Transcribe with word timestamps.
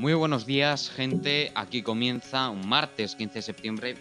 Muy 0.00 0.14
buenos 0.14 0.46
días, 0.46 0.88
gente. 0.88 1.52
Aquí 1.54 1.82
comienza 1.82 2.48
un 2.48 2.66
martes 2.66 3.14
15 3.14 3.34
de 3.34 3.42
septiembre. 3.42 3.94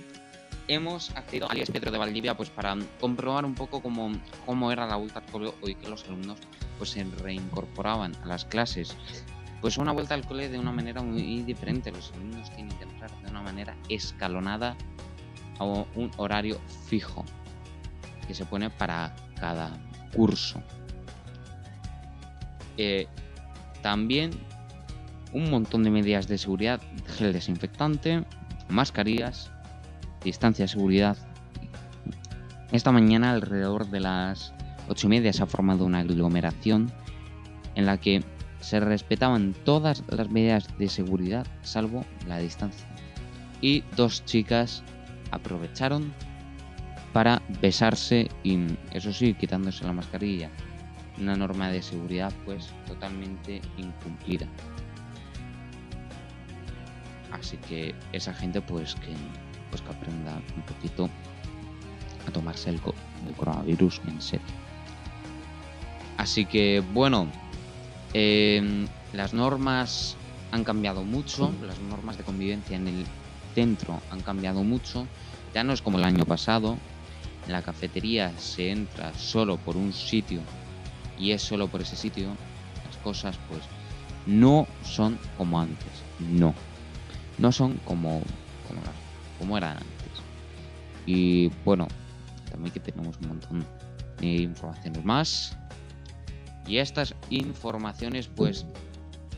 Hemos 0.70 1.10
accedido 1.10 1.52
al 1.52 1.60
Pedro 1.60 1.92
de 1.92 1.98
Valdivia 1.98 2.38
pues 2.38 2.50
para 2.50 2.78
comprobar 3.02 3.44
un 3.44 3.54
poco 3.54 3.82
cómo, 3.82 4.10
cómo 4.46 4.72
era 4.72 4.88
la 4.88 4.96
vuelta 4.96 5.20
al 5.20 5.26
cole 5.26 5.52
hoy 5.62 5.76
que 5.76 5.90
los 5.90 6.06
alumnos 6.06 6.40
pues 6.78 6.92
se 6.92 7.04
reincorporaban 7.04 8.16
a 8.24 8.28
las 8.28 8.46
clases. 8.46 8.96
Pues 9.60 9.78
una 9.78 9.92
vuelta 9.92 10.14
al 10.14 10.26
cole 10.26 10.48
de 10.48 10.58
una 10.58 10.72
manera 10.72 11.02
muy 11.02 11.44
diferente. 11.44 11.92
Los 11.92 12.14
alumnos 12.14 12.50
tienen 12.56 12.78
que 12.78 12.86
entrar 12.86 13.12
de 13.22 13.30
una 13.30 13.42
manera 13.42 13.76
escalonada 13.90 14.78
a 15.58 15.66
un 15.66 16.12
horario 16.16 16.62
fijo 16.88 17.26
que 18.26 18.34
se 18.34 18.46
pone 18.46 18.70
para 18.70 19.14
cada 19.38 19.78
curso. 20.16 20.64
Eh, 22.78 23.06
también 23.82 24.32
un 25.34 25.50
montón 25.50 25.84
de 25.84 25.92
medidas 25.92 26.28
de 26.28 26.38
seguridad, 26.38 26.82
gel 27.18 27.34
desinfectante, 27.34 28.24
mascarillas, 28.68 29.52
distancia 30.24 30.66
de 30.66 30.70
seguridad. 30.70 31.18
Esta 32.72 32.92
mañana 32.92 33.32
alrededor 33.32 33.90
de 33.90 34.00
las 34.00 34.54
ocho 34.88 35.08
y 35.08 35.10
media 35.10 35.34
se 35.34 35.44
ha 35.44 35.48
formado 35.48 35.86
una 35.86 36.00
aglomeración 36.00 36.92
en 37.76 37.86
la 37.86 37.98
que 37.98 38.24
se 38.60 38.80
respetaban 38.80 39.54
todas 39.64 40.04
las 40.10 40.30
medidas 40.30 40.68
de 40.78 40.90
seguridad 40.90 41.48
salvo 41.62 42.06
la 42.28 42.38
distancia. 42.40 42.88
Y 43.62 43.84
dos 43.96 44.26
chicas 44.26 44.84
aprovecharon 45.32 46.14
para 47.14 47.42
besarse 47.62 48.30
y 48.44 48.60
eso 48.92 49.12
sí, 49.14 49.34
quitándose 49.34 49.86
la 49.86 49.94
mascarilla. 49.94 50.50
Una 51.20 51.36
norma 51.36 51.70
de 51.70 51.82
seguridad 51.82 52.32
pues 52.46 52.74
totalmente 52.86 53.62
incumplida. 53.78 54.48
Así 57.40 57.58
que 57.58 57.96
esa 58.12 58.34
gente 58.34 58.62
pues 58.62 58.96
que, 58.96 59.14
pues 59.70 59.82
que 59.82 59.92
aprenda 59.92 60.42
un 60.56 60.62
poquito 60.64 61.10
a 62.28 62.32
tomarse 62.32 62.70
el, 62.70 62.82
coronavirus 63.38 64.02
en 64.08 64.22
serio. 64.22 64.46
Así 66.18 66.46
que 66.46 66.84
bueno, 66.94 67.28
em, 68.14 68.88
las 69.14 69.34
normas 69.34 70.18
han 70.52 70.64
cambiado 70.64 71.04
mucho, 71.04 71.54
las 71.66 71.80
normas 71.80 72.18
de 72.18 72.24
convivencia 72.24 72.76
en 72.76 72.88
el 72.88 73.06
centro 73.56 74.02
han 74.12 74.22
cambiado 74.22 74.64
mucho. 74.64 75.08
Ya 75.54 75.64
no 75.64 75.74
es 75.74 75.82
como 75.82 75.98
el 75.98 76.04
año 76.04 76.26
pasado, 76.26 76.78
en 77.46 77.52
la 77.54 77.62
cafetería 77.62 78.38
se 78.38 78.72
entra 78.72 79.14
solo 79.14 79.58
por 79.58 79.78
un 79.78 79.94
sitio 79.94 80.42
y 81.18 81.32
es 81.32 81.42
solo 81.42 81.68
por 81.68 81.82
ese 81.82 81.96
sitio, 81.96 82.36
las 82.86 82.98
cosas 82.98 83.38
pues 83.48 83.62
no 84.26 84.68
son 84.84 85.18
como 85.38 85.60
antes, 85.60 85.92
no 86.20 86.54
no 87.40 87.52
son 87.52 87.78
como, 87.86 88.22
como, 89.40 89.58
eran 89.58 89.78
antes. 89.78 90.24
Y 91.06 91.50
bueno, 91.66 91.88
también 92.52 92.74
que 92.74 92.80
tenemos 92.80 93.18
un 93.22 93.30
montón 93.30 93.66
de 94.20 94.28
informaciones 94.28 95.04
más. 95.04 95.58
Y 96.68 96.78
estas 96.78 97.16
informaciones 97.30 98.28
pues 98.28 98.66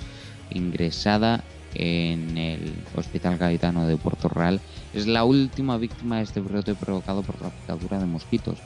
ingresada 0.50 1.44
en 1.76 2.38
el 2.38 2.74
Hospital 2.96 3.38
Gaetano 3.38 3.88
de 3.88 3.98
Puerto 3.98 4.28
Real 4.28 4.60
es 4.94 5.08
la 5.08 5.24
última 5.24 5.78
víctima 5.78 6.18
de 6.18 6.24
este 6.24 6.42
brote 6.42 6.76
provocado 6.76 7.22
por 7.22 7.42
la 7.42 7.50
picadura 7.50 8.00
de 8.00 8.06
mosquitos. 8.06 8.58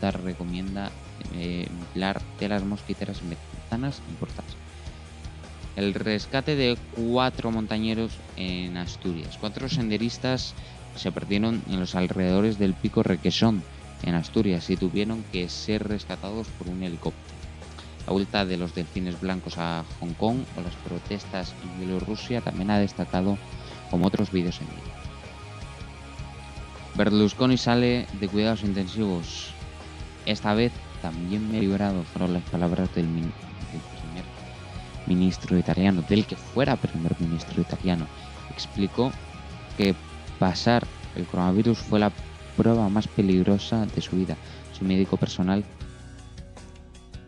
La 0.00 0.10
recomienda 0.10 0.90
eh, 1.34 1.68
telas 2.38 2.64
mosquiteras 2.64 3.20
en 3.22 3.30
ventanas 3.30 4.02
y 4.10 4.14
puertas. 4.14 4.44
El 5.76 5.94
rescate 5.94 6.56
de 6.56 6.76
cuatro 6.96 7.50
montañeros 7.50 8.12
en 8.36 8.76
Asturias. 8.76 9.38
Cuatro 9.40 9.68
senderistas 9.68 10.54
se 10.96 11.12
perdieron 11.12 11.62
en 11.70 11.78
los 11.78 11.94
alrededores 11.94 12.58
del 12.58 12.74
pico 12.74 13.02
Requesón, 13.02 13.62
en 14.02 14.14
Asturias, 14.16 14.68
y 14.68 14.76
tuvieron 14.76 15.22
que 15.30 15.48
ser 15.48 15.86
rescatados 15.86 16.48
por 16.58 16.68
un 16.68 16.82
helicóptero 16.82 17.39
la 18.06 18.12
vuelta 18.12 18.44
de 18.44 18.56
los 18.56 18.74
delfines 18.74 19.20
blancos 19.20 19.58
a 19.58 19.84
Hong 20.00 20.14
Kong 20.14 20.38
o 20.56 20.60
las 20.60 20.74
protestas 20.76 21.54
en 21.62 21.78
Bielorrusia 21.78 22.40
también 22.40 22.70
ha 22.70 22.78
destacado 22.78 23.38
como 23.90 24.06
otros 24.06 24.30
vídeos 24.30 24.60
en 24.60 24.68
vídeo. 24.68 25.00
Berlusconi 26.96 27.56
sale 27.56 28.06
de 28.20 28.28
cuidados 28.28 28.62
intensivos. 28.62 29.52
Esta 30.26 30.54
vez 30.54 30.72
también 31.02 31.50
me 31.50 31.58
he 31.58 31.60
librado, 31.60 32.02
fueron 32.04 32.34
las 32.34 32.42
palabras 32.44 32.92
del, 32.94 33.06
primer 33.06 34.24
ministro 35.06 35.58
italiano, 35.58 36.02
del 36.08 36.26
que 36.26 36.36
fuera 36.36 36.76
primer 36.76 37.18
ministro 37.20 37.62
italiano. 37.62 38.06
Explicó 38.50 39.12
que 39.76 39.94
pasar 40.38 40.86
el 41.16 41.26
coronavirus 41.26 41.78
fue 41.78 42.00
la 42.00 42.12
prueba 42.56 42.88
más 42.88 43.08
peligrosa 43.08 43.86
de 43.86 44.00
su 44.00 44.16
vida. 44.16 44.36
Su 44.76 44.84
médico 44.84 45.16
personal 45.16 45.64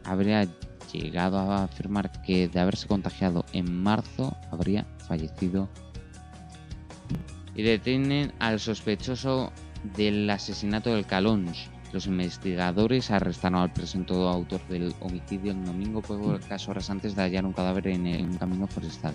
habría 0.05 0.47
llegado 0.99 1.39
a 1.39 1.65
afirmar 1.65 2.11
que 2.23 2.49
de 2.49 2.61
haberse 2.61 2.87
contagiado 2.87 3.45
en 3.53 3.83
marzo 3.83 4.37
habría 4.51 4.87
fallecido. 5.07 5.69
Y 7.55 7.63
detienen 7.63 8.33
al 8.39 8.61
sospechoso 8.61 9.53
del 9.97 10.29
asesinato 10.31 10.95
del 10.95 11.07
Calonge. 11.07 11.69
Los 11.93 12.07
investigadores 12.07 13.11
arrestaron 13.11 13.61
al 13.61 13.73
presunto 13.73 14.29
autor 14.29 14.67
del 14.69 14.95
homicidio 15.01 15.53
el 15.53 15.65
domingo 15.65 16.01
pocas 16.01 16.67
horas 16.69 16.89
antes 16.89 17.15
de 17.15 17.23
hallar 17.23 17.45
un 17.45 17.53
cadáver 17.53 17.89
en 17.89 18.07
un 18.07 18.39
camino 18.39 18.67
forestal. 18.67 19.15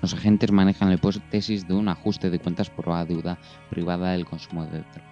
Los 0.00 0.14
agentes 0.14 0.50
manejan 0.50 0.88
la 0.88 0.96
hipótesis 0.96 1.68
de 1.68 1.74
un 1.74 1.88
ajuste 1.88 2.30
de 2.30 2.40
cuentas 2.40 2.70
por 2.70 2.88
la 2.88 3.04
deuda 3.04 3.38
privada 3.70 4.12
del 4.12 4.24
consumo 4.24 4.64
de 4.64 4.78
drogas. 4.78 5.02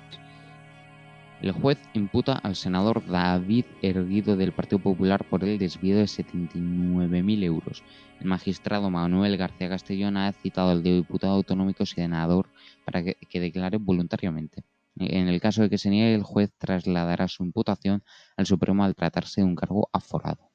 El 1.41 1.53
juez 1.53 1.79
imputa 1.95 2.35
al 2.35 2.55
senador 2.55 3.07
David 3.07 3.65
Erguido 3.81 4.37
del 4.37 4.53
Partido 4.53 4.79
Popular 4.79 5.25
por 5.25 5.43
el 5.43 5.59
desvío 5.59 5.97
de 5.97 6.05
79.000 6.05 7.45
euros. 7.45 7.83
El 8.21 8.27
magistrado 8.27 8.91
Manuel 8.91 9.39
García 9.39 9.71
Castellón 9.71 10.19
ha 10.19 10.31
citado 10.33 10.69
al 10.69 10.83
diputado 10.83 11.33
autonómico 11.33 11.87
senador 11.87 12.51
para 12.85 13.03
que, 13.03 13.41
declare 13.41 13.79
voluntariamente. 13.79 14.65
En 14.97 15.29
el 15.29 15.41
caso 15.41 15.63
de 15.63 15.71
que 15.71 15.79
se 15.79 15.89
niegue, 15.89 16.15
el 16.15 16.25
juez 16.25 16.53
trasladará 16.59 17.27
su 17.27 17.43
imputación 17.43 18.05
al 18.37 18.45
Supremo 18.45 18.85
al 18.85 18.95
tratarse 18.95 19.41
de 19.41 19.47
un 19.47 19.55
cargo 19.55 19.89
aforado. 19.95 20.51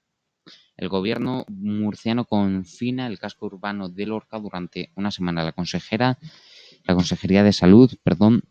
El 0.77 0.89
gobierno 0.89 1.45
murciano 1.49 2.25
confina 2.25 3.07
el 3.07 3.17
casco 3.17 3.47
urbano 3.47 3.89
de 3.89 4.05
Lorca 4.05 4.37
durante 4.37 4.91
una 4.95 5.09
semana. 5.09 5.43
La 5.43 5.53
consejera, 5.53 6.19
la 6.83 6.93
Consejería 6.93 7.41
de 7.41 7.53
Salud, 7.53 7.91
perdón, 8.03 8.43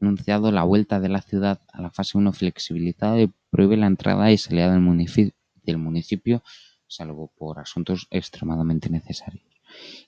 anunciado 0.00 0.50
la 0.52 0.64
vuelta 0.64 1.00
de 1.00 1.08
la 1.08 1.22
ciudad 1.22 1.60
a 1.72 1.80
la 1.80 1.90
fase 1.90 2.18
1 2.18 2.32
flexibilizada 2.32 3.20
y 3.20 3.32
prohíbe 3.50 3.76
la 3.76 3.86
entrada 3.86 4.30
y 4.30 4.38
salida 4.38 4.70
del 4.70 5.78
municipio, 5.78 6.42
salvo 6.86 7.32
por 7.36 7.58
asuntos 7.58 8.06
extremadamente 8.10 8.90
necesarios. 8.90 9.44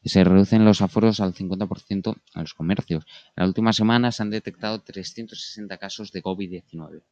Se 0.05 0.23
reducen 0.23 0.65
los 0.65 0.81
aforos 0.81 1.19
al 1.21 1.35
50% 1.35 2.17
a 2.35 2.41
los 2.41 2.55
comercios. 2.55 3.05
En 3.37 3.43
la 3.43 3.47
última 3.47 3.73
semana 3.73 4.13
se 4.13 4.23
han 4.23 4.31
detectado 4.31 4.81
360 4.81 5.77
casos 5.79 6.13
de 6.13 6.23
COVID-19, 6.23 7.03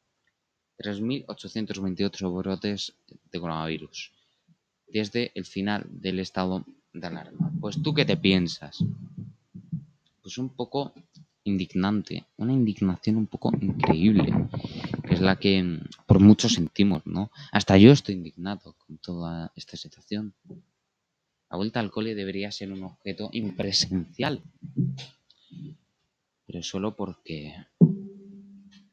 3.828 0.79 2.37
brotes 2.37 2.95
de 3.33 3.41
coronavirus 3.41 4.13
desde 4.87 5.33
el 5.35 5.45
final 5.45 5.87
del 5.89 6.21
estado 6.21 6.65
de 6.93 7.07
alarma. 7.07 7.51
Pues 7.61 7.83
tú 7.83 7.95
qué 7.95 8.05
te 8.05 8.17
piensas? 8.17 8.85
Pues 10.23 10.39
un 10.39 10.51
poco 10.51 10.95
indignante, 11.45 12.25
una 12.37 12.53
indignación 12.53 13.17
un 13.17 13.27
poco 13.27 13.53
increíble, 13.61 14.33
que 15.07 15.15
es 15.15 15.21
la 15.21 15.37
que 15.37 15.63
mm, 15.63 15.81
por 16.07 16.21
muchos 16.21 16.55
sentimos, 16.55 17.07
¿no? 17.07 17.31
Hasta 17.53 17.77
yo 17.77 17.93
estoy 17.93 18.17
indignado 18.17 18.75
con 18.87 18.99
toda 18.99 19.53
esta 19.55 19.77
situación. 19.77 20.35
La 21.51 21.57
vuelta 21.57 21.81
al 21.81 21.91
cole 21.91 22.15
debería 22.15 22.51
ser 22.51 22.73
un 22.73 22.83
objeto 22.83 23.29
impresencial, 23.33 24.43
pero 26.47 26.63
solo 26.63 26.97
porque 26.97 27.55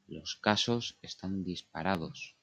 los 0.07 0.35
casos 0.35 0.97
están 1.01 1.43
disparados. 1.43 2.35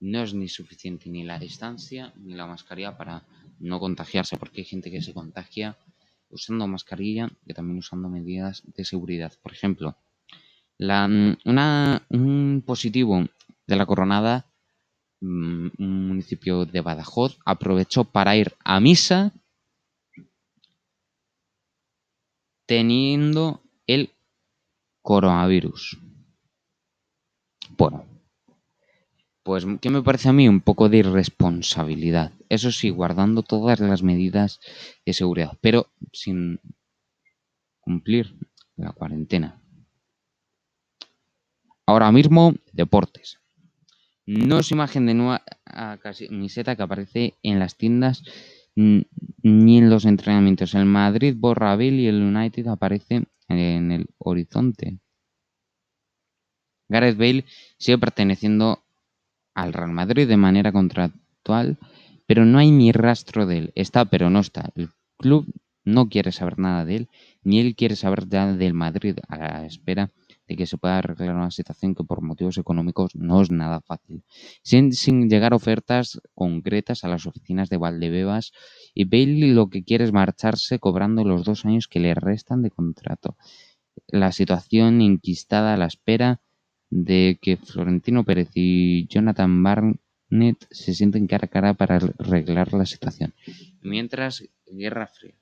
No 0.00 0.22
es 0.22 0.34
ni 0.34 0.48
suficiente 0.48 1.08
ni 1.08 1.22
la 1.22 1.38
distancia 1.38 2.12
ni 2.16 2.34
la 2.34 2.46
mascarilla 2.46 2.96
para 2.96 3.24
no 3.60 3.78
contagiarse, 3.78 4.36
porque 4.36 4.62
hay 4.62 4.64
gente 4.64 4.90
que 4.90 5.00
se 5.00 5.14
contagia 5.14 5.78
usando 6.32 6.66
mascarilla 6.66 7.30
y 7.46 7.54
también 7.54 7.78
usando 7.78 8.08
medidas 8.08 8.62
de 8.64 8.84
seguridad. 8.84 9.32
Por 9.42 9.52
ejemplo, 9.52 9.96
la, 10.78 11.08
una, 11.44 12.06
un 12.08 12.62
positivo 12.66 13.24
de 13.66 13.76
la 13.76 13.86
coronada, 13.86 14.46
mm, 15.20 15.68
un 15.78 16.08
municipio 16.08 16.64
de 16.64 16.80
Badajoz, 16.80 17.38
aprovechó 17.44 18.04
para 18.04 18.36
ir 18.36 18.52
a 18.64 18.80
misa 18.80 19.32
teniendo 22.66 23.62
el 23.86 24.10
coronavirus. 25.02 25.98
Bueno, 27.76 28.11
pues 29.42 29.66
¿qué 29.80 29.90
me 29.90 30.02
parece 30.02 30.28
a 30.28 30.32
mí? 30.32 30.48
Un 30.48 30.60
poco 30.60 30.88
de 30.88 30.98
irresponsabilidad. 30.98 32.32
Eso 32.48 32.70
sí, 32.70 32.90
guardando 32.90 33.42
todas 33.42 33.80
las 33.80 34.02
medidas 34.02 34.60
de 35.04 35.12
seguridad, 35.12 35.58
pero 35.60 35.88
sin 36.12 36.60
cumplir 37.80 38.36
la 38.76 38.92
cuarentena. 38.92 39.60
Ahora 41.86 42.12
mismo, 42.12 42.54
deportes. 42.72 43.40
No 44.24 44.60
es 44.60 44.70
imagen 44.70 45.06
de 45.06 45.14
nueva 45.14 45.42
camiseta 46.00 46.76
que 46.76 46.82
aparece 46.82 47.34
en 47.42 47.58
las 47.58 47.76
tiendas 47.76 48.22
ni 48.74 49.78
en 49.78 49.90
los 49.90 50.04
entrenamientos. 50.04 50.74
El 50.74 50.84
Madrid 50.86 51.34
borra 51.36 51.76
y 51.82 52.06
el 52.06 52.22
United 52.22 52.68
aparece 52.68 53.24
en 53.48 53.90
el 53.92 54.06
horizonte. 54.18 54.98
Gareth 56.88 57.16
Bale 57.16 57.44
sigue 57.78 57.98
perteneciendo 57.98 58.81
al 59.54 59.72
Real 59.72 59.92
Madrid 59.92 60.28
de 60.28 60.36
manera 60.36 60.72
contractual, 60.72 61.78
pero 62.26 62.44
no 62.44 62.58
hay 62.58 62.70
ni 62.70 62.92
rastro 62.92 63.46
de 63.46 63.58
él. 63.58 63.72
Está, 63.74 64.04
pero 64.06 64.30
no 64.30 64.40
está. 64.40 64.70
El 64.74 64.90
club 65.18 65.46
no 65.84 66.08
quiere 66.08 66.32
saber 66.32 66.58
nada 66.58 66.84
de 66.84 66.96
él, 66.96 67.08
ni 67.42 67.60
él 67.60 67.74
quiere 67.74 67.96
saber 67.96 68.26
nada 68.30 68.54
del 68.56 68.74
Madrid 68.74 69.18
a 69.28 69.36
la 69.36 69.66
espera 69.66 70.12
de 70.46 70.56
que 70.56 70.66
se 70.66 70.78
pueda 70.78 70.98
arreglar 70.98 71.36
una 71.36 71.50
situación 71.50 71.94
que 71.94 72.04
por 72.04 72.22
motivos 72.22 72.58
económicos 72.58 73.14
no 73.14 73.42
es 73.42 73.50
nada 73.50 73.80
fácil. 73.80 74.24
Sin, 74.62 74.90
llegar 75.28 75.54
ofertas 75.54 76.20
concretas 76.34 77.04
a 77.04 77.08
las 77.08 77.26
oficinas 77.26 77.68
de 77.68 77.76
Valdebebas 77.76 78.52
y 78.94 79.04
Bailey 79.04 79.52
lo 79.52 79.68
que 79.68 79.84
quiere 79.84 80.04
es 80.04 80.12
marcharse 80.12 80.78
cobrando 80.78 81.24
los 81.24 81.44
dos 81.44 81.64
años 81.64 81.88
que 81.88 82.00
le 82.00 82.14
restan 82.14 82.62
de 82.62 82.70
contrato. 82.70 83.36
La 84.08 84.32
situación 84.32 85.00
enquistada 85.00 85.74
a 85.74 85.76
la 85.76 85.86
espera 85.86 86.40
de 86.92 87.38
que 87.40 87.56
Florentino 87.56 88.22
Pérez 88.22 88.50
y 88.54 89.06
Jonathan 89.06 89.62
Barnett 89.62 90.66
se 90.70 90.92
sienten 90.92 91.26
cara 91.26 91.46
a 91.46 91.48
cara 91.48 91.72
para 91.72 91.96
arreglar 91.96 92.74
la 92.74 92.84
situación. 92.84 93.32
Mientras, 93.80 94.44
Guerra 94.66 95.06
Fría. 95.06 95.34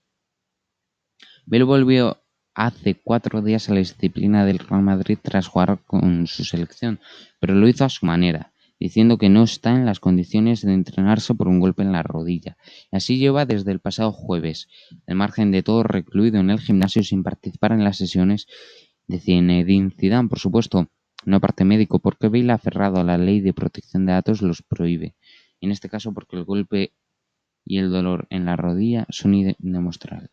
Bale 1.47 1.64
volvió 1.64 2.19
hace 2.55 2.94
cuatro 2.94 3.43
días 3.43 3.69
a 3.69 3.75
la 3.75 3.81
disciplina 3.81 4.47
del 4.47 4.61
Real 4.61 4.82
Madrid 4.82 5.19
tras 5.20 5.49
jugar 5.49 5.81
con 5.85 6.29
su 6.29 6.44
selección, 6.44 7.00
pero 7.41 7.56
lo 7.56 7.67
hizo 7.67 7.85
a 7.85 7.88
su 7.88 8.06
manera, 8.06 8.52
diciendo 8.79 9.19
que 9.19 9.29
no 9.29 9.43
está 9.43 9.70
en 9.70 9.87
las 9.87 9.99
condiciones 9.99 10.62
de 10.62 10.73
entrenarse 10.73 11.35
por 11.35 11.49
un 11.49 11.58
golpe 11.58 11.82
en 11.82 11.91
la 11.91 12.05
rodilla. 12.05 12.56
Así 12.93 13.19
lleva 13.19 13.44
desde 13.44 13.73
el 13.73 13.81
pasado 13.81 14.12
jueves, 14.12 14.69
al 15.08 15.17
margen 15.17 15.50
de 15.50 15.64
todo 15.64 15.82
recluido 15.82 16.38
en 16.38 16.50
el 16.50 16.61
gimnasio 16.61 17.02
sin 17.02 17.25
participar 17.25 17.73
en 17.73 17.82
las 17.82 17.97
sesiones 17.97 18.47
de 19.08 19.19
Zinedine 19.19 19.91
Zidane, 19.91 20.29
por 20.29 20.38
supuesto 20.38 20.88
no 21.25 21.40
parte 21.40 21.64
médico, 21.64 21.99
porque 21.99 22.28
Bale 22.28 22.52
aferrado 22.52 22.99
a 22.99 23.05
la 23.05 23.19
ley 23.19 23.40
de 23.40 23.52
protección 23.52 24.06
de 24.06 24.12
datos 24.12 24.43
los 24.43 24.62
prohíbe. 24.62 25.14
En 25.61 25.70
este 25.70 25.88
caso 25.88 26.12
porque 26.12 26.37
el 26.37 26.44
golpe 26.44 26.93
y 27.64 27.78
el 27.78 27.90
dolor 27.90 28.26
en 28.31 28.46
la 28.46 28.56
rodilla 28.56 29.06
son 29.11 29.34
indemostrables. 29.34 30.31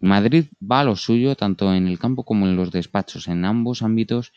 Madrid 0.00 0.46
va 0.60 0.80
a 0.80 0.84
lo 0.84 0.96
suyo 0.96 1.36
tanto 1.36 1.74
en 1.74 1.86
el 1.86 1.98
campo 1.98 2.24
como 2.24 2.46
en 2.46 2.56
los 2.56 2.72
despachos. 2.72 3.28
En 3.28 3.44
ambos 3.44 3.82
ámbitos 3.82 4.32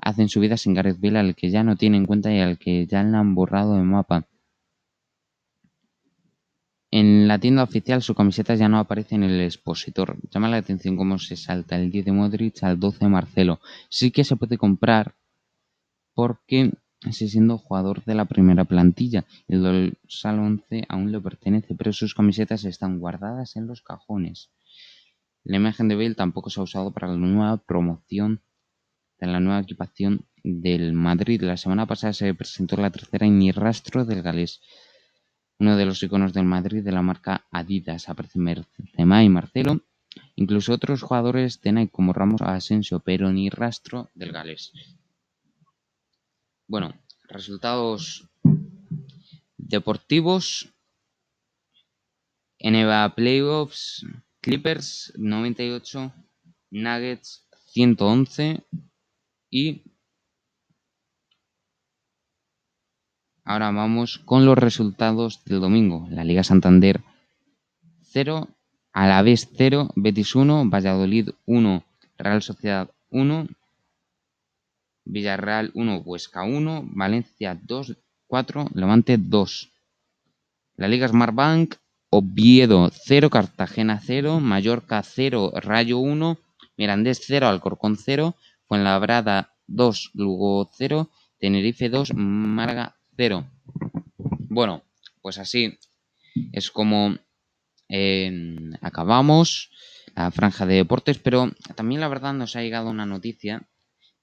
hacen 0.00 0.28
su 0.28 0.40
vida 0.40 0.56
sin 0.56 0.74
Gareth 0.74 1.00
Bale 1.00 1.18
al 1.18 1.34
que 1.34 1.50
ya 1.50 1.64
no 1.64 1.76
tiene 1.76 1.96
en 1.96 2.06
cuenta 2.06 2.32
y 2.32 2.40
al 2.40 2.58
que 2.58 2.86
ya 2.86 3.02
le 3.02 3.16
han 3.16 3.34
borrado 3.34 3.76
de 3.76 3.82
mapa. 3.82 4.26
En 6.90 7.28
la 7.28 7.38
tienda 7.38 7.62
oficial 7.62 8.02
su 8.02 8.14
camiseta 8.14 8.54
ya 8.54 8.68
no 8.68 8.78
aparece 8.78 9.14
en 9.14 9.22
el 9.22 9.40
expositor. 9.42 10.16
Llama 10.30 10.48
la 10.48 10.56
atención 10.56 10.96
cómo 10.96 11.18
se 11.18 11.36
salta 11.36 11.76
el 11.76 11.90
10 11.90 12.06
de 12.06 12.12
Modric 12.12 12.62
al 12.62 12.80
12 12.80 13.00
de 13.00 13.08
Marcelo. 13.08 13.60
Sí 13.90 14.10
que 14.10 14.24
se 14.24 14.36
puede 14.36 14.56
comprar 14.56 15.14
porque 16.14 16.72
sigue 17.10 17.30
siendo 17.30 17.58
jugador 17.58 18.02
de 18.04 18.14
la 18.14 18.24
primera 18.24 18.64
plantilla. 18.64 19.26
El 19.48 19.62
dorsal 19.62 20.38
11 20.38 20.86
aún 20.88 21.12
le 21.12 21.20
pertenece, 21.20 21.74
pero 21.74 21.92
sus 21.92 22.14
camisetas 22.14 22.64
están 22.64 22.98
guardadas 22.98 23.56
en 23.56 23.66
los 23.66 23.82
cajones. 23.82 24.50
La 25.44 25.58
imagen 25.58 25.88
de 25.88 25.94
Bale 25.94 26.14
tampoco 26.14 26.48
se 26.48 26.60
ha 26.60 26.62
usado 26.62 26.90
para 26.90 27.08
la 27.08 27.16
nueva 27.16 27.58
promoción 27.58 28.40
de 29.20 29.26
la 29.26 29.40
nueva 29.40 29.60
equipación 29.60 30.24
del 30.42 30.94
Madrid. 30.94 31.42
La 31.42 31.58
semana 31.58 31.86
pasada 31.86 32.14
se 32.14 32.32
presentó 32.34 32.76
la 32.76 32.90
tercera 32.90 33.26
y 33.26 33.30
ni 33.30 33.52
rastro 33.52 34.06
del 34.06 34.22
galés 34.22 34.60
uno 35.58 35.76
de 35.76 35.86
los 35.86 36.02
iconos 36.02 36.32
del 36.32 36.44
Madrid 36.44 36.82
de 36.84 36.92
la 36.92 37.02
marca 37.02 37.46
Adidas. 37.50 38.08
Aparecen 38.08 38.44
Benzema 38.44 39.24
y 39.24 39.28
Marcelo, 39.28 39.80
incluso 40.36 40.72
otros 40.72 41.02
jugadores 41.02 41.60
de 41.60 41.72
Nike 41.72 41.92
como 41.92 42.12
Ramos 42.12 42.42
Asensio, 42.42 43.00
pero 43.00 43.32
ni 43.32 43.50
rastro 43.50 44.10
del 44.14 44.32
galés. 44.32 44.72
Bueno, 46.66 46.94
resultados 47.28 48.28
deportivos. 49.56 50.72
NBA 52.60 53.14
Playoffs, 53.14 54.04
Clippers 54.40 55.12
98, 55.16 56.12
Nuggets 56.70 57.46
111 57.68 58.64
y 59.48 59.82
Ahora 63.48 63.70
vamos 63.70 64.18
con 64.26 64.44
los 64.44 64.58
resultados 64.58 65.42
del 65.46 65.60
domingo. 65.60 66.06
La 66.10 66.22
Liga 66.22 66.44
Santander 66.44 67.00
0, 68.02 68.46
Alavés 68.92 69.48
0, 69.56 69.88
Betis 69.96 70.34
1, 70.34 70.68
Valladolid 70.68 71.30
1, 71.46 71.82
Real 72.18 72.42
Sociedad 72.42 72.90
1, 73.08 73.48
Villarreal 75.06 75.70
1, 75.72 76.02
Huesca 76.04 76.42
1, 76.42 76.90
Valencia 76.92 77.58
2, 77.58 77.96
4, 78.26 78.66
Levante 78.74 79.16
2. 79.16 79.72
La 80.76 80.86
Liga 80.86 81.08
Smartbank, 81.08 81.76
Oviedo 82.10 82.90
0, 82.92 83.30
Cartagena 83.30 83.98
0, 83.98 84.40
Mallorca 84.40 85.02
0, 85.02 85.52
Rayo 85.54 85.96
1, 86.00 86.36
Mirandés 86.76 87.22
0, 87.26 87.48
Alcorcón 87.48 87.96
0, 87.96 88.34
Fuenlabrada 88.66 89.54
2, 89.68 90.10
Lugo 90.12 90.68
0, 90.76 91.08
Tenerife 91.38 91.88
2, 91.88 92.12
Málaga 92.12 92.97
pero, 93.18 93.44
bueno, 94.48 94.84
pues 95.20 95.38
así 95.38 95.76
es 96.52 96.70
como 96.70 97.16
em, 97.88 98.74
acabamos 98.80 99.72
la 100.14 100.30
franja 100.30 100.66
de 100.66 100.76
deportes, 100.76 101.18
pero 101.18 101.50
también 101.74 102.00
la 102.00 102.06
verdad 102.06 102.32
nos 102.32 102.54
ha 102.54 102.62
llegado 102.62 102.90
una 102.90 103.06
noticia 103.06 103.66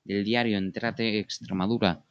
del 0.05 0.23
diario 0.23 0.57
Entrate 0.57 1.19
Extremadura 1.19 2.05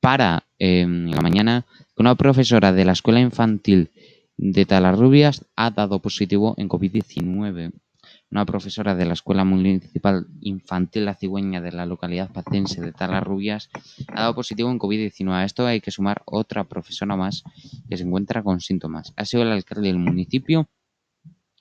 para 0.00 0.48
em, 0.58 1.06
la 1.12 1.20
mañana 1.20 1.64
que 1.94 2.02
una 2.02 2.16
profesora 2.16 2.72
de 2.72 2.84
la 2.84 2.92
escuela 2.92 3.20
infantil 3.20 3.92
de 4.36 4.66
Talarrubias 4.66 5.44
ha 5.54 5.70
dado 5.70 6.00
positivo 6.00 6.56
en 6.58 6.68
COVID-19. 6.68 7.70
Una 8.30 8.44
profesora 8.44 8.94
de 8.94 9.06
la 9.06 9.14
Escuela 9.14 9.44
Municipal 9.44 10.26
Infantil 10.40 11.06
La 11.06 11.14
Cigüeña 11.14 11.62
de 11.62 11.72
la 11.72 11.86
localidad 11.86 12.30
pacense 12.30 12.82
de 12.82 12.92
Talarrubias 12.92 13.70
ha 14.08 14.20
dado 14.20 14.34
positivo 14.34 14.70
en 14.70 14.78
COVID-19. 14.78 15.32
A 15.32 15.44
esto 15.44 15.66
hay 15.66 15.80
que 15.80 15.90
sumar 15.90 16.22
otra 16.26 16.64
profesora 16.64 17.16
más 17.16 17.42
que 17.88 17.96
se 17.96 18.04
encuentra 18.04 18.42
con 18.42 18.60
síntomas. 18.60 19.14
Ha 19.16 19.24
sido 19.24 19.44
el 19.44 19.52
alcalde 19.52 19.88
del 19.88 19.98
municipio 19.98 20.68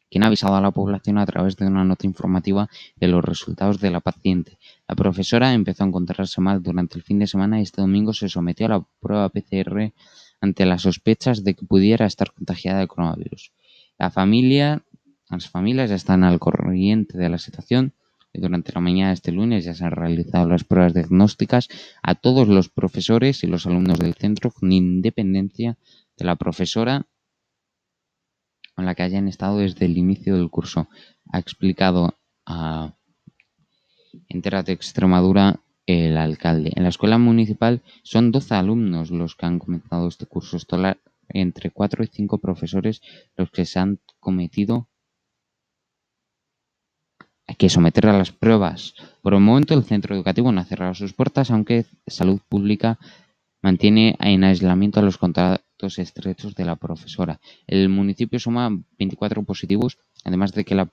quien 0.09 0.23
ha 0.23 0.27
avisado 0.27 0.55
a 0.55 0.61
la 0.61 0.71
población 0.71 1.17
a 1.17 1.25
través 1.25 1.55
de 1.55 1.67
una 1.67 1.83
nota 1.83 2.05
informativa 2.05 2.69
de 2.95 3.07
los 3.07 3.23
resultados 3.23 3.79
de 3.79 3.91
la 3.91 3.99
paciente. 3.99 4.57
La 4.87 4.95
profesora 4.95 5.53
empezó 5.53 5.83
a 5.83 5.87
encontrarse 5.87 6.41
mal 6.41 6.61
durante 6.61 6.97
el 6.97 7.03
fin 7.03 7.19
de 7.19 7.27
semana 7.27 7.59
y 7.59 7.63
este 7.63 7.81
domingo 7.81 8.13
se 8.13 8.29
sometió 8.29 8.65
a 8.65 8.69
la 8.69 8.85
prueba 8.99 9.29
PCR 9.29 9.93
ante 10.41 10.65
las 10.65 10.83
sospechas 10.83 11.43
de 11.43 11.55
que 11.55 11.65
pudiera 11.65 12.05
estar 12.05 12.31
contagiada 12.33 12.79
de 12.79 12.87
coronavirus. 12.87 13.51
La 13.97 14.11
familia, 14.11 14.83
las 15.29 15.49
familias 15.49 15.89
ya 15.89 15.95
están 15.95 16.23
al 16.23 16.39
corriente 16.39 17.17
de 17.17 17.29
la 17.29 17.37
situación 17.37 17.93
y 18.33 18.39
durante 18.39 18.71
la 18.73 18.81
mañana 18.81 19.09
de 19.09 19.15
este 19.15 19.31
lunes 19.31 19.65
ya 19.65 19.73
se 19.73 19.83
han 19.83 19.91
realizado 19.91 20.47
las 20.47 20.63
pruebas 20.63 20.93
diagnósticas 20.93 21.67
a 22.01 22.15
todos 22.15 22.47
los 22.47 22.69
profesores 22.69 23.43
y 23.43 23.47
los 23.47 23.65
alumnos 23.65 23.99
del 23.99 24.13
centro 24.13 24.51
con 24.51 24.71
independencia 24.71 25.77
de 26.17 26.25
la 26.25 26.35
profesora 26.35 27.07
con 28.75 28.85
la 28.85 28.95
que 28.95 29.03
hayan 29.03 29.27
estado 29.27 29.57
desde 29.57 29.85
el 29.85 29.97
inicio 29.97 30.37
del 30.37 30.49
curso. 30.49 30.87
Ha 31.31 31.39
explicado 31.39 32.13
a 32.45 32.93
Entérate 34.29 34.71
Extremadura 34.71 35.61
el 35.87 36.17
alcalde. 36.17 36.73
En 36.75 36.83
la 36.83 36.89
escuela 36.89 37.17
municipal 37.17 37.81
son 38.03 38.31
12 38.31 38.55
alumnos 38.55 39.09
los 39.09 39.35
que 39.35 39.45
han 39.45 39.57
comenzado 39.57 40.07
este 40.07 40.25
curso 40.25 40.57
escolar, 40.57 40.99
entre 41.29 41.71
4 41.71 42.03
y 42.03 42.07
5 42.07 42.37
profesores 42.37 43.01
los 43.35 43.49
que 43.51 43.65
se 43.65 43.79
han 43.79 43.99
cometido 44.19 44.87
que 47.57 47.69
someter 47.69 48.07
a 48.07 48.17
las 48.17 48.31
pruebas. 48.31 48.93
Por 49.21 49.33
el 49.33 49.39
momento 49.39 49.73
el 49.73 49.83
centro 49.83 50.15
educativo 50.15 50.51
no 50.51 50.61
ha 50.61 50.65
cerrado 50.65 50.93
sus 50.93 51.13
puertas, 51.13 51.51
aunque 51.51 51.85
Salud 52.05 52.39
Pública 52.47 52.99
mantiene 53.61 54.15
en 54.19 54.43
aislamiento 54.43 54.99
a 54.99 55.03
los 55.03 55.17
contactos 55.17 55.99
estrechos 55.99 56.55
de 56.55 56.65
la 56.65 56.75
profesora. 56.75 57.39
El 57.65 57.89
municipio 57.89 58.39
suma 58.39 58.69
24 58.99 59.43
positivos, 59.43 59.97
además 60.23 60.53
de 60.53 60.63
que 60.63 60.75
la, 60.75 60.87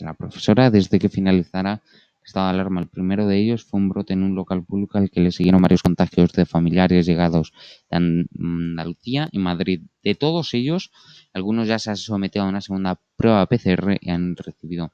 la 0.00 0.14
profesora, 0.14 0.70
desde 0.70 0.98
que 0.98 1.08
finalizara 1.08 1.82
estado 2.28 2.46
de 2.46 2.54
alarma, 2.54 2.80
el 2.80 2.88
primero 2.88 3.26
de 3.26 3.38
ellos 3.38 3.64
fue 3.64 3.80
un 3.80 3.88
brote 3.88 4.12
en 4.12 4.22
un 4.22 4.34
local 4.34 4.62
público 4.62 4.98
al 4.98 5.10
que 5.10 5.20
le 5.20 5.32
siguieron 5.32 5.62
varios 5.62 5.82
contagios 5.82 6.32
de 6.32 6.44
familiares 6.44 7.06
llegados 7.06 7.52
de 7.90 7.96
Andalucía 7.96 9.28
y 9.32 9.38
Madrid. 9.38 9.82
De 10.02 10.14
todos 10.14 10.52
ellos, 10.54 10.90
algunos 11.32 11.68
ya 11.68 11.78
se 11.78 11.90
han 11.90 11.96
sometido 11.96 12.44
a 12.44 12.48
una 12.48 12.60
segunda 12.60 13.00
prueba 13.16 13.46
PCR 13.46 13.96
y 14.00 14.10
han 14.10 14.36
recibido 14.36 14.92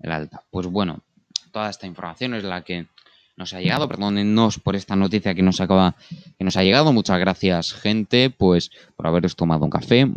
el 0.00 0.12
alta. 0.12 0.44
Pues 0.50 0.66
bueno, 0.66 1.02
toda 1.52 1.70
esta 1.70 1.86
información 1.86 2.34
es 2.34 2.44
la 2.44 2.62
que 2.62 2.86
nos 3.36 3.52
ha 3.52 3.60
llegado. 3.60 3.88
Perdónennos 3.88 4.58
por 4.58 4.76
esta 4.76 4.96
noticia 4.96 5.34
que 5.34 5.42
nos 5.42 5.60
acaba, 5.60 5.96
que 6.38 6.44
nos 6.44 6.56
ha 6.56 6.64
llegado. 6.64 6.92
Muchas 6.92 7.18
gracias, 7.18 7.72
gente, 7.72 8.30
pues 8.30 8.70
por 8.96 9.06
haberos 9.06 9.36
tomado 9.36 9.64
un 9.64 9.70
café. 9.70 10.10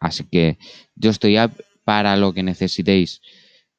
Así 0.00 0.24
que 0.24 0.58
yo 0.94 1.10
estoy 1.10 1.36
para 1.84 2.16
lo 2.16 2.32
que 2.32 2.42
necesitéis. 2.42 3.20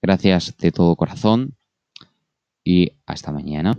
Gracias 0.01 0.55
de 0.57 0.71
todo 0.71 0.95
corazón 0.95 1.55
y 2.63 2.91
hasta 3.05 3.31
mañana. 3.31 3.77